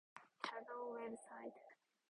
[0.43, 1.61] Shadow website